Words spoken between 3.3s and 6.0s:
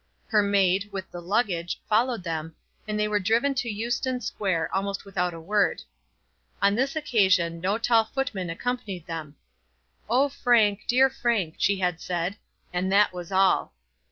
to Euston Square almost without a word.